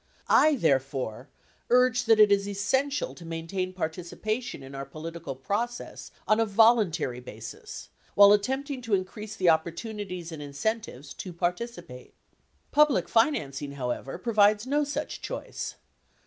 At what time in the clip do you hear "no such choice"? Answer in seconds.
14.65-15.75